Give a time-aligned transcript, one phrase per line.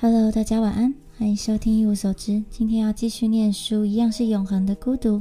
[0.00, 2.40] Hello，大家晚安，欢迎收听一无所知。
[2.48, 5.20] 今天要继续念书，一样是永恒的孤独。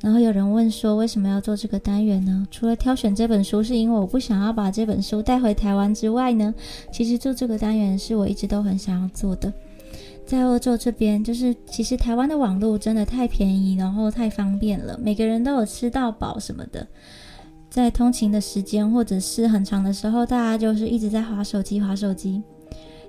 [0.00, 2.46] 然后有人问说，为什么要做这个单元呢？
[2.52, 6.54] 除了挑选这本书是因为我不想要把这本书带回台湾之外呢，
[6.92, 9.52] 其实做这个单元是我一直都很想要做的。
[10.24, 16.86] 在欧洲这边，就是其实台湾的网络真的太便宜，然后太方便了，每个人都有吃到饱什么的。
[17.68, 22.40] 在通勤的时间或者是很长的时候，大家就是一直在划手机，划手机。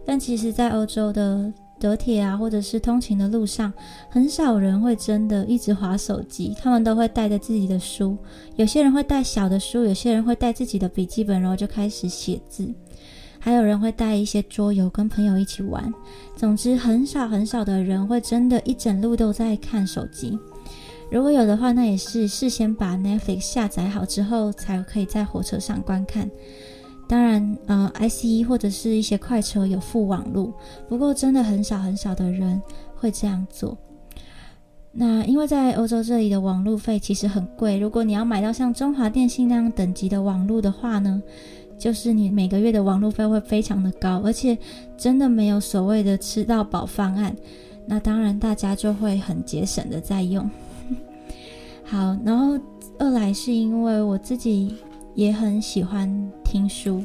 [0.05, 3.71] 但其实，在欧洲的德铁啊，或者是通勤的路上，
[4.09, 6.55] 很少人会真的一直划手机。
[6.61, 8.17] 他们都会带着自己的书，
[8.55, 12.73] 有些人会带小的书，有些人会带自己的笔记本，然后就开始写字。
[13.39, 15.91] 还有人会带一些桌游，跟朋友一起玩。
[16.35, 20.37] 总之，很少很少的人会真的一整路都在看手机。
[21.09, 26.29] 如果有的话，那也是事先把 Netflix 下载好之后，才可以在火车上观看。
[27.11, 30.53] 当然，呃，ICE 或者是一些快车有附网路，
[30.87, 32.61] 不过真的很少很少的人
[32.95, 33.77] 会这样做。
[34.93, 41.21] 那因为在欧洲这里的网路费其实很贵，如果你要买到像中华电信那样等级的网路的话呢，
[41.77, 44.57] 就是你每个月的网路费会非常的高，而且
[44.95, 47.35] 真的没有所谓的吃到饱方案。
[47.85, 50.49] 那当然大家就会很节省的在用。
[51.83, 52.57] 好，然后
[52.99, 54.77] 二来是因为我自己。
[55.15, 57.01] 也很喜欢听书，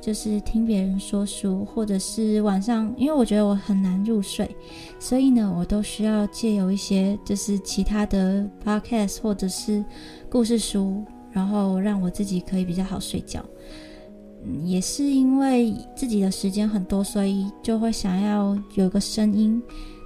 [0.00, 4.48] 就是听别人说书，或者是晚上，因为我觉得我很难入睡，
[4.98, 9.84] 所以呢，我都需要借由一些就是其他的 podcast 或者是
[10.30, 13.44] 故事书，然后让我自己可以比较好睡觉。
[14.64, 19.60] 也是因为自己的时间很多，所以就会想要有个声音，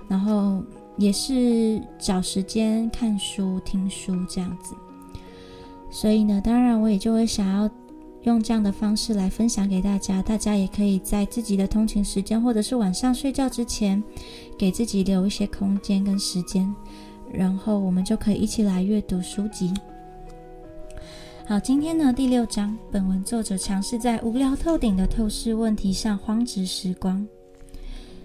[0.08, 0.62] 然后
[0.96, 4.74] 也是找时间看书、听书这样子。
[5.94, 7.70] 所以呢，当然我也就会想要
[8.22, 10.22] 用这样的方式来分享给大家。
[10.22, 14.02] 大家也可以在自己的通勤时间，或者是晚上睡觉之前，
[14.56, 16.74] 给自己留一些空间跟时间，
[17.30, 19.70] 然后我们就可以一起来阅读书籍。
[21.46, 27.26] 好，今天呢第六章，本文作者尝试在无聊透顶的透视问题上荒殖时光。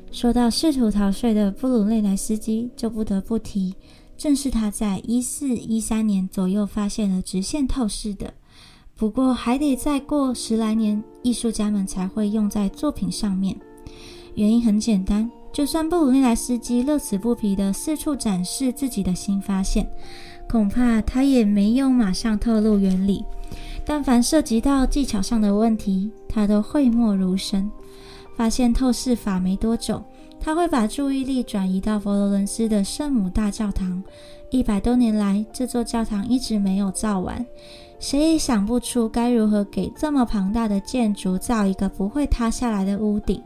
[0.09, 3.75] 说到试图逃税的布鲁内莱斯基，就不得不提。
[4.17, 8.33] 正是他在一四一三年左右发现了直线透视的，
[8.95, 13.55] 不过还得再过十来年，艺术家们才会用在作品上面。
[14.33, 19.87] 原因很简单，就算布鲁内莱斯基乐此不疲地四处展示自己的新发现，
[20.49, 23.23] 恐怕他也没有马上透露原理。
[23.85, 27.69] 但凡涉及到技巧上的问题，他都讳莫如深。
[28.35, 30.03] 发现透视法没多久。
[30.47, 34.01] 他会把注意力转移到佛罗伦斯的圣母大教堂。
[34.49, 37.45] 一百多年来，这座教堂一直没有造完。
[37.99, 43.43] 谁也想不出该如何给这么庞大的建筑造一个不会塌下来的屋顶。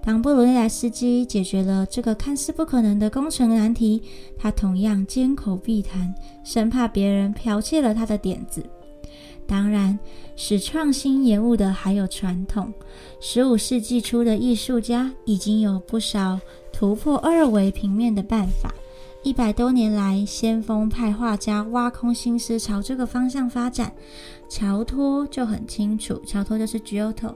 [0.00, 4.00] 当布鲁内莱斯基解决了这个看似不可能的工程难题，
[4.38, 8.64] 他同样缄口避谈，生怕别人剽窃了他的点子。
[9.48, 9.98] 当然，
[10.36, 12.70] 使创新延误的还有传统。
[13.18, 16.38] 十五世纪初的艺术家已经有不少
[16.70, 18.74] 突破二维平面的办法。
[19.24, 23.92] 一百多年来，先锋派画家挖空心思朝这个方向发展。
[24.48, 27.34] 乔托就很清楚，乔托就是 Giotto，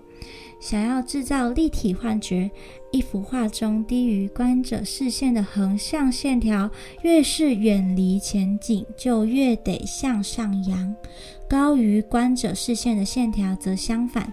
[0.61, 2.51] 想要制造立体幻觉。
[2.93, 6.71] 一幅画中低于观者视线的横向线条，
[7.03, 10.95] 越是远离前景，就越得向上扬。
[11.53, 14.33] 高于观者视线的线条则相反。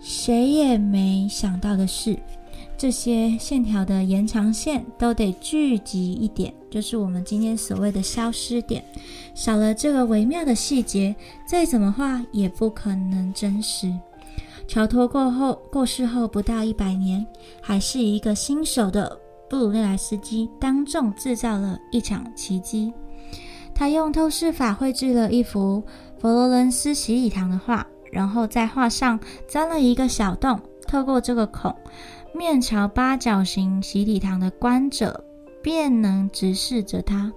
[0.00, 2.18] 谁也没想到的是，
[2.76, 8.84] 这些线条的延长线都得聚集一点，就是我们今天所谓的消失点。
[9.32, 11.14] 少了这个微妙的细节，
[11.46, 13.96] 再怎么画也不可能真实。
[14.66, 17.24] 乔托过后过世后不到一百年，
[17.60, 19.16] 还是一个新手的
[19.48, 22.92] 布鲁内莱斯基当众制造了一场奇迹。
[23.74, 25.82] 他用透视法绘制了一幅
[26.18, 29.18] 佛罗伦斯洗礼堂的画，然后在画上
[29.48, 31.74] 钻了一个小洞，透过这个孔，
[32.34, 35.24] 面朝八角形洗礼堂的观者
[35.62, 37.32] 便能直视着它。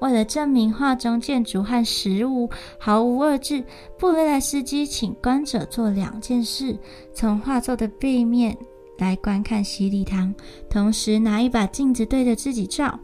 [0.00, 3.64] 为了证明画中建筑和实物毫无二致，
[3.98, 6.76] 布雷莱斯基请观者做两件事：
[7.14, 8.56] 从画作的背面
[8.98, 10.34] 来观看洗礼堂，
[10.68, 12.98] 同时拿一把镜子对着自己照。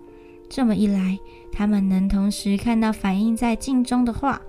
[0.49, 1.19] 这么一来，
[1.52, 4.41] 他们能同时看到反映在镜中的画，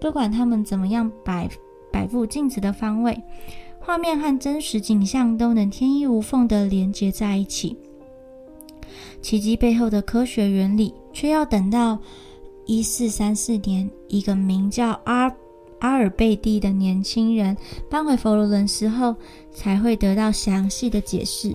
[0.00, 1.48] 不管他们怎么样摆
[1.90, 3.20] 摆布镜子的方位，
[3.78, 7.76] 画面和真实景象都能天衣无缝地连接在一起。
[9.20, 11.98] 奇迹背后的科学原理，却要等到
[12.66, 15.32] 一四三四年，一个名叫阿
[15.78, 17.56] 阿尔贝蒂的年轻人
[17.90, 19.16] 搬回佛罗伦斯后，
[19.50, 21.54] 才会得到详细的解释。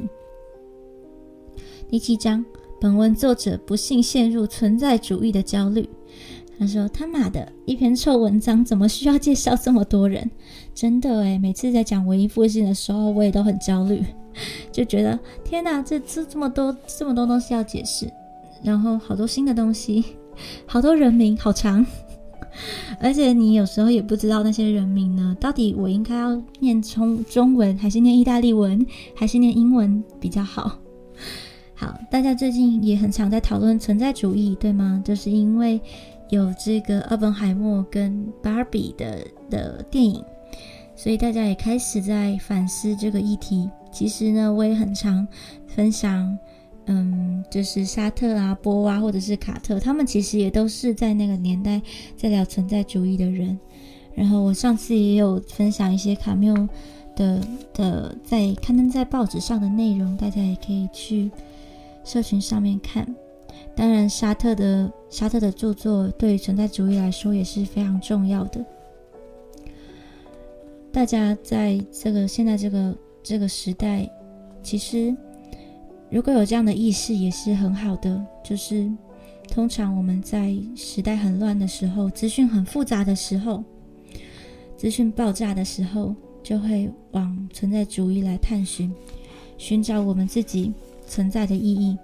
[1.90, 2.44] 第七章，
[2.80, 5.90] 本文作者不幸陷入存在主义的焦虑。
[6.60, 10.30] 他说：“他妈的，一篇臭文章怎么需要介绍这么多人？
[10.74, 14.04] 真的诶，每次在讲文艺复兴的时候，我也都很焦虑，
[14.72, 18.12] 就觉得天哪，这这这么多这么多东西要解释，
[18.64, 20.04] 然后好多新的东西，
[20.66, 21.86] 好多人名，好长。
[23.00, 28.84] ”而且你有时候也不知道那些人名呢，到底我应该要念中中文，还是念意大利文，
[29.16, 30.80] 还是念英文比较好？
[31.80, 35.00] 好，大家最近也很常在讨论存在主义，对吗？
[35.06, 35.80] 就是因为
[36.30, 40.24] 有这个奥本海默跟芭比的的电影，
[40.96, 43.70] 所以大家也开始在反思这个议题。
[43.92, 45.26] 其实呢，我也很常
[45.68, 46.36] 分享。
[46.90, 51.82] 嗯，就是沙特啊、波娃或者是卡特，他们其实也都是在那个年代
[52.16, 53.60] 在聊存在主义的人。
[54.16, 56.56] 然后我上次也有分享一些卡缪
[57.14, 61.30] 的的在刊登在报纸上的内容，大家也可以去
[62.08, 63.06] 社群上面看。
[63.76, 68.66] 当然，沙特的沙特的著作对存在主义来说也是非常重要的。
[70.92, 74.10] 大家在这个现在这个这个时代，
[74.64, 75.16] 其实。
[76.10, 78.90] 如果有这样的意识也是很好的，就是
[79.50, 83.62] 通常我们在时代很乱的时候、资讯很复杂的时候、
[84.78, 88.90] 资讯爆炸的时候，就会往存在主义来探寻，
[89.58, 90.74] 寻找我们自己
[91.08, 91.98] 存在的意义。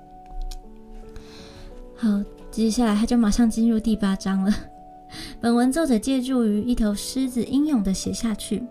[1.95, 4.53] 好，接下来他就马上进入第八章了。
[5.39, 8.63] 本文作者借助于一头狮子英勇的写下去。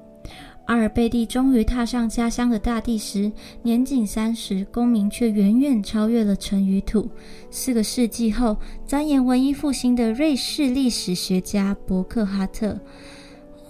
[0.67, 3.31] 阿尔贝蒂终于踏上家乡的大地时，
[3.63, 7.11] 年仅三十，功名却远远超越了尘与土。
[7.51, 8.57] 四个世纪后，
[8.87, 12.79] 钻研文艺复兴的瑞士历史学家伯克哈特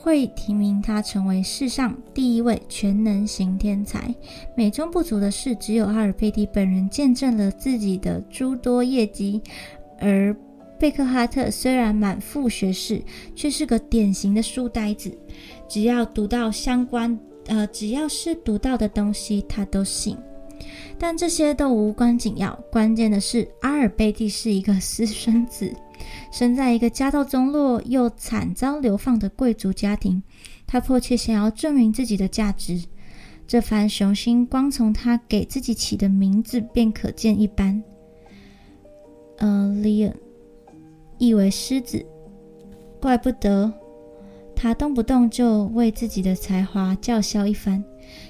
[0.02, 4.12] 会提名他成为世上第一位全能型天才。
[4.56, 9.40] 美中不足的是，只有阿尔贝蒂本人见证了自己的诸多业绩，
[10.00, 10.36] 而
[10.76, 13.00] 贝克哈特虽然满腹学识，
[13.36, 15.16] 却是个典型的书呆子。
[15.68, 17.16] 只要读到相关，
[17.46, 20.16] 呃，只要是读到的东西，他都信。
[20.98, 25.72] 但这些都无关紧要，关键的是阿尔贝蒂是一个私生子，
[26.30, 30.22] 生在一个家道中落又惨遭流放的贵族家庭。
[30.66, 32.82] 他迫切想要证明自己的价值，
[33.46, 37.82] 这番雄心光从他给自己起的名字便可见一斑。
[39.38, 40.14] 呃，Leon，
[41.18, 42.04] 意为狮子，
[43.00, 43.72] 怪不得。
[44.54, 47.82] 他动不动就为自己的才华叫嚣一番，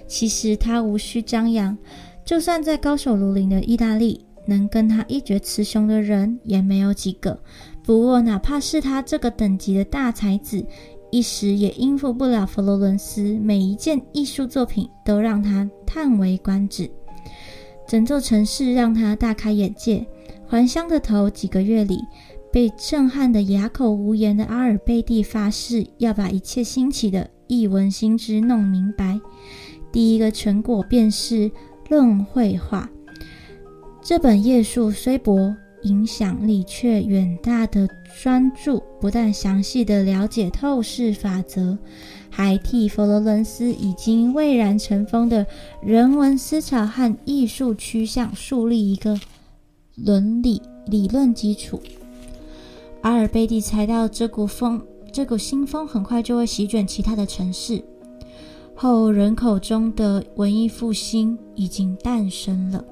[0.06, 1.76] 其实他无需张扬。
[2.24, 7.38] 就算在高手如林的意大利，能跟他一决雌雄的人也没有几个。
[7.84, 10.64] 不过，哪怕是他这个等级的大才子，
[11.10, 16.90] 一时也应付不了佛罗伦斯每一件艺术作品，都让他叹为观止。
[17.86, 20.06] 整座城市让他大开眼界。
[20.46, 21.98] 还乡的头几个月里。
[22.52, 29.18] 被震撼得哑口无言的阿尔贝蒂发誓要把一切新奇的译文新知弄明白。
[29.90, 31.48] 第一个成果便是
[31.88, 32.90] 《论绘画》
[34.04, 37.88] 这本页数虽薄，影响力却远大的
[38.20, 41.78] 专著，不但详细的了解透视法则，
[42.28, 45.46] 还替佛罗伦斯已经蔚然成风的
[45.80, 49.18] 人文思潮和艺术趋向树立一个
[49.94, 51.80] 伦理理论基础。
[53.02, 57.80] 阿尔贝蒂猜到这股风，这股新风很快就会席卷其他的城市。
[58.74, 62.84] 后人口中的文艺复兴已经诞生了。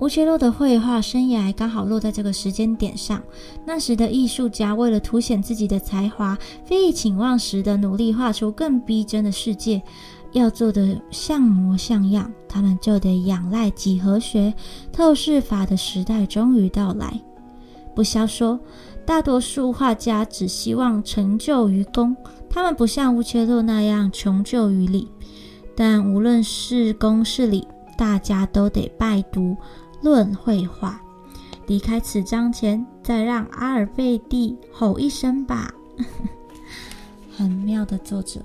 [0.00, 3.20] 乌切洛的绘画生涯刚好落在这个时间点上。
[3.64, 9.82] 那时的艺术家为了凸显自己的才华，废寝请忘食的努力画出更逼真的世界，
[10.30, 14.54] 要做的像模像样，他们就得仰赖几何学、
[14.92, 17.20] 透视法的时代终于到来。
[17.92, 18.60] 不消说，
[19.04, 22.16] 大多数画家只希望成就于功，
[22.48, 25.08] 他们不像乌切洛那样穷究于理。
[25.74, 29.40] 但无论是功是理，大家都得拜读
[30.00, 31.00] 《论绘画》。
[31.66, 35.72] 离开此章前，再让阿尔贝蒂吼一声吧。
[37.36, 38.40] 很妙的作者。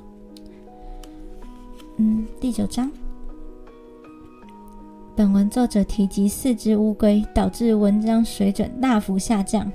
[1.98, 2.92] 嗯，第九章。
[5.16, 9.72] 本文作者提及四只乌龟，导致文章水准大幅下降。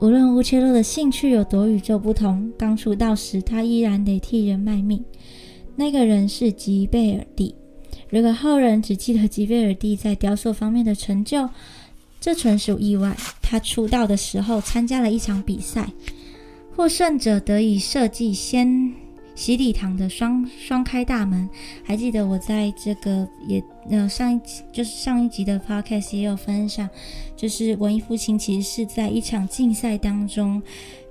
[0.00, 5.04] 无论乌切洛的兴趣有多与众不同，刚出道时他依然得替人卖命。
[5.76, 7.54] 那个人是吉贝尔蒂。
[8.10, 11.48] 如果后人只记得吉贝尔蒂在雕塑方面的成就，
[12.20, 13.16] 这纯属意外。
[13.42, 15.88] 他出道的时候参加了一场比赛，
[16.74, 18.92] 获胜者得以设计先
[19.34, 21.48] 洗礼堂的双双开大门。
[21.84, 26.88] 还记得我在这个也呃上一集就是上一集的 podcast 也有分享，
[27.36, 30.62] 就是文艺复兴其实是在一场竞赛当中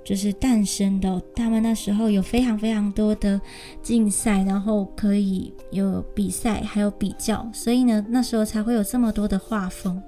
[0.04, 1.20] 就是诞生的。
[1.34, 3.40] 他们那时候有非常非常多的
[3.82, 10.02] 竞赛，然后可以有比赛，还有比较，所以呢那时候才会有这么多的画风。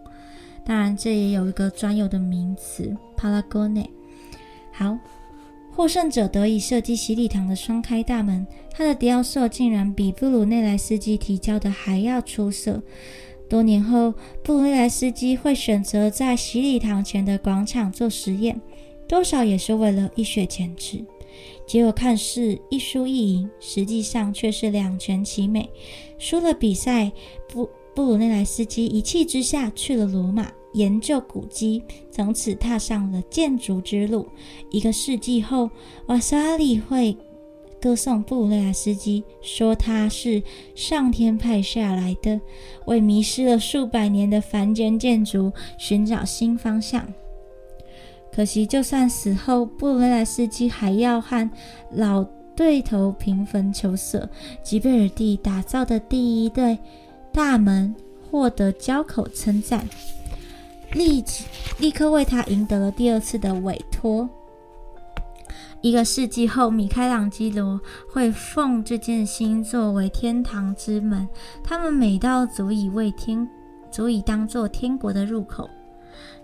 [0.65, 3.87] 当然，这也有一个专有的名词 “Palagone”。
[4.73, 4.99] 好。
[5.73, 12.83] 获胜者得以设计洗礼堂的双开大门，他的雕塑竟然比布鲁内莱斯基提交的还要出色。
[13.47, 18.59] 多年后，布鲁内莱斯基会选择在洗礼堂前的广场做实验，
[19.09, 21.05] 多少也是为了一雪前耻。
[21.67, 25.69] 结果看似一输一赢，实际上却是两全其美。
[26.19, 27.11] 输了比赛，
[27.49, 30.51] 布布鲁内莱斯基一气之下去了罗马。
[30.73, 34.29] 研究古迹，从此踏上了建筑之路。
[34.71, 35.71] 一个世纪后，
[36.07, 37.17] 瓦萨里会
[37.81, 40.43] 歌颂布鲁内莱斯基，说他是
[40.75, 42.39] 上天派下来的，
[42.85, 47.11] 为迷失了数百年的凡间建筑寻找新方向。
[48.37, 51.51] 可惜，就算死后，布鲁内斯基还要和
[51.91, 52.23] 老
[52.55, 54.29] 对头平分秋色。
[54.63, 56.79] 吉贝尔蒂打造的第一对
[57.33, 57.95] 大门
[58.31, 59.89] 获得交口称赞。
[60.93, 61.47] 立即
[61.79, 64.29] 立刻为他赢得了第二次的委托。
[65.81, 67.81] 一个世纪后，米开朗基罗
[68.13, 71.27] 会奉这件心作为天堂之门，
[71.65, 73.49] 他们美到足以为天，
[73.91, 75.71] 足以当做天国的入口。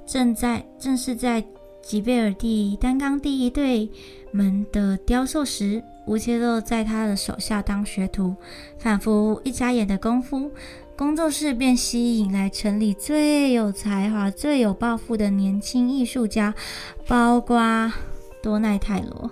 [0.06, 1.44] 正在正是在
[1.82, 3.90] 吉贝尔蒂担纲第一对
[4.30, 8.34] 门的雕塑时，乌切洛在他的手下当学徒，
[8.78, 10.50] 仿佛一眨眼的功夫。
[10.96, 16.54] 工作室便吸引来城里最有才华、最有抱负的年轻艺术家，
[17.08, 17.92] 包括
[18.42, 19.30] 多奈泰罗。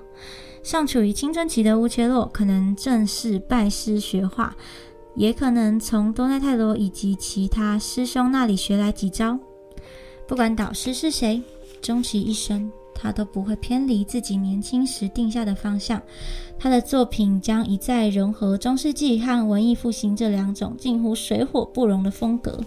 [0.62, 4.54] 尚处于青春期的乌切洛，可能正是拜师学画，
[5.14, 9.38] 也可能从多奈泰罗以及其他师兄那里学来几招。
[10.26, 11.42] 不管导师是谁，
[11.80, 12.70] 终其一生。
[12.92, 16.02] 他都不会偏离自己年轻时定下的方向。
[16.58, 22.60] 他的作品将一再融合中世纪和文艺复兴这两种近乎水火不容的风格。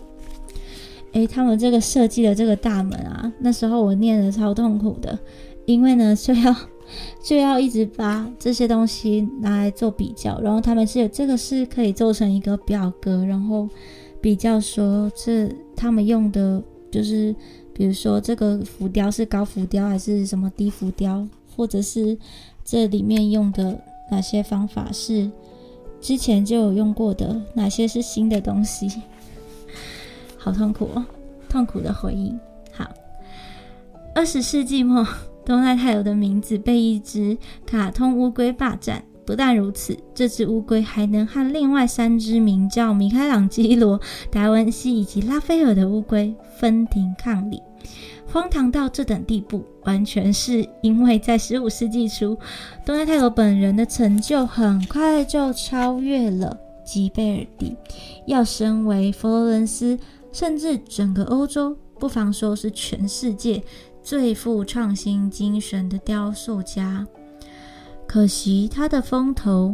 [1.12, 5.20] 诶，他们这个设计的这个大门啊，那时候我念的超痛苦的，
[5.68, 6.56] 因为呢就要
[7.24, 13.70] 就要一直把这些东西拿来做比较，然后他们是有这个是可以做成一个表格，然后
[14.20, 17.36] 比较说这他们用的就是。
[17.74, 22.18] 比如说，这个浮雕是高浮雕还是什么低浮雕，或者是
[22.64, 23.78] 这里面用的
[24.12, 25.30] 哪些方法是
[26.00, 29.02] 之前就有用过的，哪些是新的东西？
[30.38, 31.04] 好痛苦哦，
[31.50, 32.34] 痛苦的回忆。
[32.72, 32.90] 好，
[34.14, 35.06] 二十世纪末，
[35.46, 39.04] 东奈泰罗的名字被一只卡通乌龟霸占。
[39.26, 44.00] 不但如此，这只乌龟还能和另外三只名叫米开朗基罗、
[44.30, 47.62] 达文西以及拉斐尔的乌龟分庭抗礼。
[48.26, 52.36] 荒唐到这等地步，完全是因为在十五世纪初，
[52.86, 57.76] 东奈泰罗本人的成就很快就超越了吉贝尔蒂，
[58.26, 60.00] 要身为佛罗伦斯，
[60.32, 63.62] 甚至整个欧洲，不妨说是全世界
[64.02, 67.06] 最富创新精神的雕塑家。
[68.14, 69.74] 可惜他的风头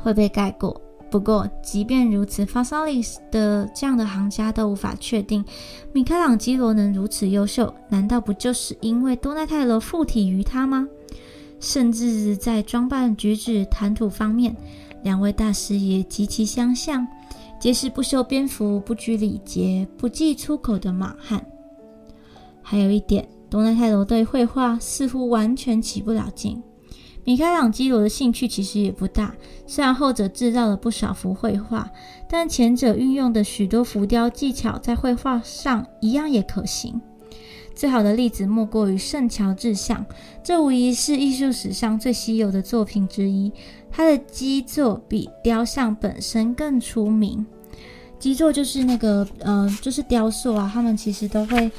[0.00, 0.80] 会被盖过。
[1.10, 5.44] 不过，即便如此，f a s a l i s 的这样的行家都无法确定
[5.92, 10.86] 米开朗基罗能如此优秀，难道不就是因为多奈泰罗附体于他吗？
[11.58, 14.54] 甚至在装扮、举止、谈吐方面，
[15.02, 17.04] 两位大师也极其相像，
[17.58, 21.44] 皆是不修边幅、不拘礼节、不计出口的莽汉。
[22.62, 26.62] 还有一点，多奈泰罗对绘画似乎完全起不了劲。
[27.24, 29.34] 米开朗基罗的兴趣其实也不大，
[29.66, 31.90] 虽然后者制造了不少幅绘画，
[32.28, 37.00] 但前者运用的许多浮雕技巧在绘画上一样也可行。
[37.74, 40.04] 最好的例子莫过于圣乔治像，
[40.44, 43.50] 这无疑是艺术史上最稀有的作品之一。
[43.90, 47.44] 它的基座比雕像本身更出名。
[48.18, 51.70] 基座就是那个，呃，就是雕塑啊，他们其实都会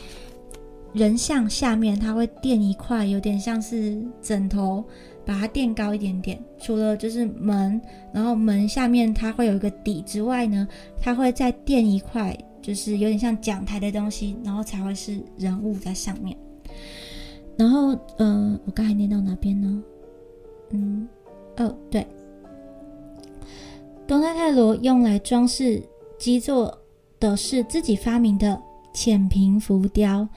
[0.92, 4.84] 人像下面，它会垫一块，有点像是枕头。
[5.25, 7.82] 把它垫高一点点，除了就是门，
[8.13, 10.67] 然后门下面它会有一个底之外呢，
[11.01, 16.38] 它会再垫一块，就是有点像讲台的东西，然后才会是人物在上面。
[17.58, 19.84] 然后，嗯，我刚才念到哪边呢？
[20.72, 21.08] 嗯，
[21.58, 22.05] 哦，对，
[24.05, 25.82] 东奈泰罗用来装饰
[26.20, 26.77] 基座
[27.20, 28.62] 的是自己发明的
[28.94, 30.27] 浅平浮雕。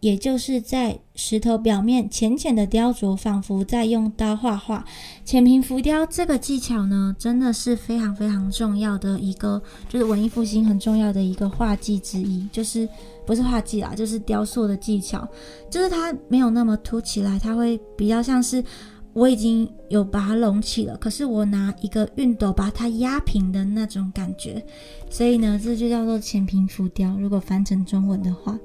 [0.00, 4.84] 也就是在石头表面浅浅的雕琢，仿佛在用刀画画。
[5.24, 12.88] 浅平浮雕这个技巧呢，真的是非常非常重要的一个，就是文艺复兴很重要的一个画技之一，就是
[13.26, 15.28] 不是画技啦，就是雕塑的技巧，
[15.70, 18.64] 就是它没有那么凸起来，它会比较像是
[19.12, 24.64] 我已经有把它隆起了，可是我拿一个熨斗把它压平的那种感觉，
[25.10, 27.14] 所以呢，这就叫做浅平浮雕。
[27.18, 28.58] 如果翻成中文的话。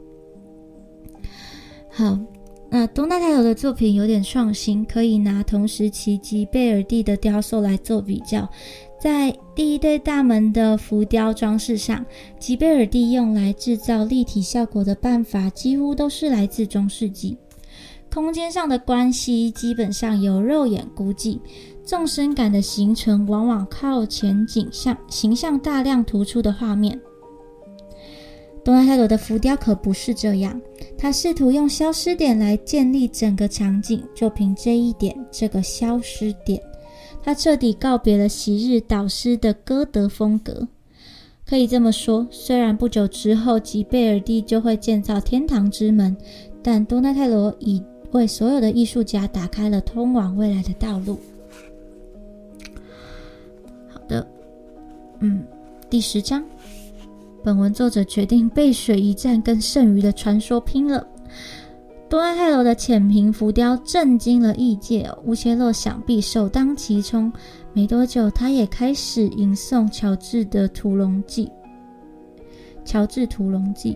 [1.97, 2.19] 好，
[2.69, 8.49] 那东大泰罗的作品有点创新，可以拿同时期吉贝尔蒂的雕塑来做比较。
[8.99, 12.05] 在第一对大门的浮雕装饰上，
[12.37, 17.37] 吉贝尔蒂用来制造立体效果的办法几乎都是来自中世纪。
[18.13, 21.39] 空间上的关系基本上由肉眼估计，
[21.85, 26.99] 纵深感的形成往往靠前景象形象大量突出的画面。
[28.65, 30.59] 东纳泰罗的浮雕可不是这样。
[30.97, 36.59] 他试图用消失点来建立整个场景，就凭这一点，这个消失点，
[37.23, 40.67] 他彻底告别了昔日导师的歌德风格。
[41.47, 46.17] 可以这么说，虽然不久之后吉贝尔蒂就会建造天堂之门，
[46.63, 47.79] 但多纳泰罗已
[48.13, 51.19] 为所有的艺术家打开了通往未来的道路。
[53.89, 54.27] 好的，
[55.19, 55.43] 嗯，
[55.87, 56.43] 第十章。
[57.45, 61.05] 本文作者决定背水一战，跟剩余的传说拼了。
[62.09, 67.31] 多纳泰罗的浅平浮雕震惊了异界，乌切洛想必首当其冲。
[67.71, 71.45] 没多久，他也开始吟诵乔治的《屠龙记》。
[72.83, 73.93] 乔治《屠龙记》，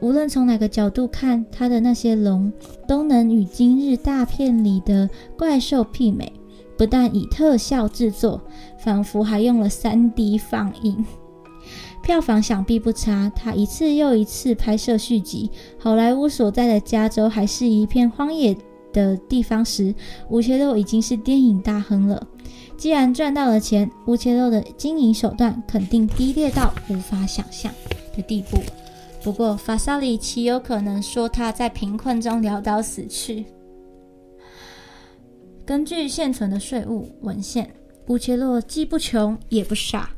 [0.00, 2.50] 无论从哪个角度看，他的那些龙
[2.88, 5.06] 都能与今日大片里的
[5.36, 6.32] 怪兽媲美。
[6.78, 8.40] 不但以特效制作，
[8.78, 11.04] 仿佛还用了 3D 放映。
[12.04, 13.32] 票房想必不差。
[13.34, 15.50] 他一次又一次拍摄续集。
[15.78, 18.54] 好莱坞所在的加州还是一片荒野
[18.92, 19.94] 的地方时，
[20.28, 22.24] 乌切洛已经是电影大亨了。
[22.76, 27.72] 既然赚到了钱，乌切洛的经营手段肯定低劣到无法想象
[28.14, 28.58] 的地步。
[29.22, 33.46] 不过，法萨里奇有可能说他在贫困中潦倒死去。
[35.64, 37.70] 根据现存的税务文献，
[38.08, 40.10] 乌切洛既不穷也不傻。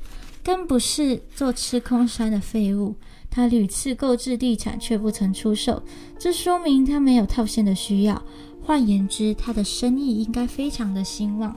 [0.47, 2.95] 更不是做吃空山的废物。
[3.29, 5.83] 他屡次购置地产，却不曾出售，
[6.17, 8.23] 这说明他没有套现的需要。
[8.63, 11.57] 换言之，他的生意应该非常的兴旺。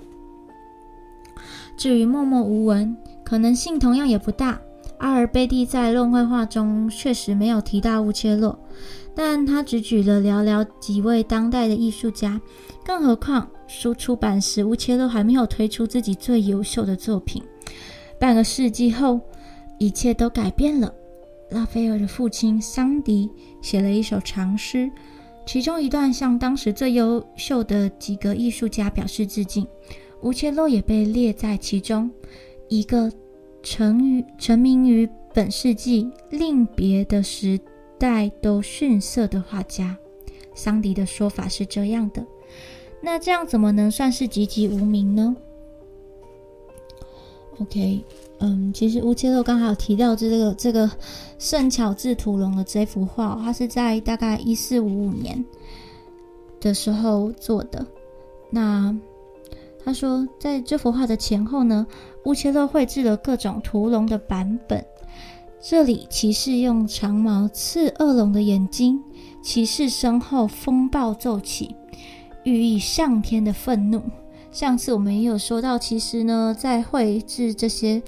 [1.78, 4.60] 至于默默无闻，可能性同样也不大。
[4.97, 8.58] 阿尔贝蒂在论绘画中确实没有提到乌切洛，
[9.13, 12.41] 但他只举了寥寥几位当代的艺术家。
[12.84, 17.43] 更何况书出版时，乌切洛还没有推出自己最优秀的作品。
[18.20, 19.22] 半个世纪后，
[19.78, 20.94] 一切都改变了。
[21.50, 23.30] 拉斐尔的父亲桑迪
[23.62, 24.92] 写了一首长诗，
[25.46, 29.66] 其中一段向当时最优秀的几个艺术家表示致敬。
[30.22, 32.12] 乌切洛也被列在其中，
[32.68, 33.12] 一个
[33.64, 37.60] 沉于沉迷于本世纪另别的时
[37.98, 39.98] 代都逊色的画家。
[40.54, 42.24] 桑迪的说法是这样的。
[43.02, 45.36] 那这样怎么能算是籍籍无名呢
[47.62, 48.04] ？OK，
[48.39, 50.89] 嗯，其实乌切洛刚好提到这个这个
[51.38, 55.43] 圣乔治屠龙的这幅画，它是在大概一四五五年
[56.60, 57.86] 的时候做的。
[58.50, 58.95] 那
[59.84, 61.86] 他说，在这幅画的前后呢，
[62.26, 64.84] 乌切洛绘制了各种屠龙的版本。
[65.62, 69.04] 这里骑士用长矛刺恶龙的眼睛，
[69.41, 71.76] 骑士身后风暴骤起，
[72.43, 74.02] 寓意上天的愤怒。
[74.52, 78.02] 上次我们也有说到，其实呢，在绘制这些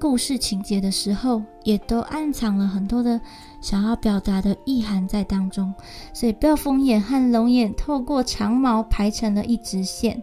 [0.00, 3.20] 故事情节的时候，也都暗藏了很多的
[3.60, 5.72] 想要表达的意涵在当中。
[6.14, 10.22] 所以，暴风眼和龙眼透过长矛排成了一直线，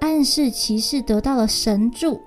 [0.00, 2.20] 暗示骑士得到了神助。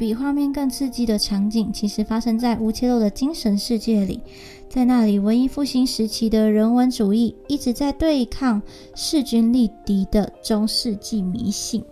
[0.00, 4.18] 比画面更刺激的场景，其实发生在乌切洛的精神世界里。
[4.66, 8.62] 在那里，文艺复兴时期的人文主义一直在对抗
[8.94, 11.84] 势均力敌的中世纪迷信。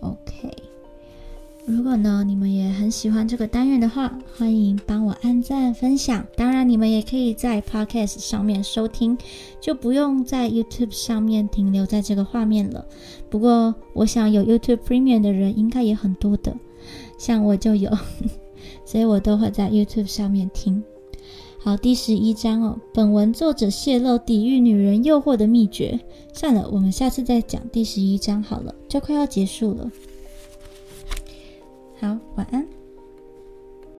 [0.00, 0.54] OK，
[1.64, 6.22] 如果呢你们也很喜欢这个单元的话，欢迎帮我按赞分享。
[6.36, 9.16] 当然，你们也可以在 Podcast 上面收听，
[9.58, 12.84] 就不用在 YouTube 上面停留在这个画面了。
[13.30, 16.54] 不过，我想有 YouTube Premium 的人应该也很多的，
[17.18, 17.90] 像我就有，
[18.84, 20.82] 所以我都会在 YouTube 上面听。
[21.58, 22.78] 好，第十一章哦。
[22.92, 25.98] 本文作者泄露抵御女人诱惑的秘诀。
[26.34, 29.90] 算了，我们下次再讲第十一章好了，就快要结束了。
[32.00, 32.83] 好，晚安。